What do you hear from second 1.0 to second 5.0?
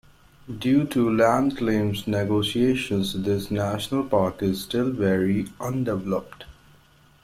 land claims negotiations, this national park is still